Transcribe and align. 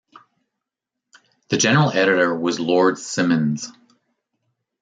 The 1.49 1.57
general 1.57 1.91
editor 1.91 2.33
was 2.33 2.59
Lord 2.59 2.97
Simonds. 2.97 3.71